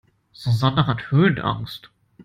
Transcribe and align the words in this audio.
Susanne 0.33 0.87
hat 0.87 1.11
Höhenangst. 1.11 1.91